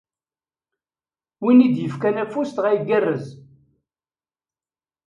Win 1.43 1.61
i 1.65 1.69
d-yefkan 1.75 2.21
afus, 2.23 2.49
dɣa 2.55 2.71
igerrez. 2.77 3.25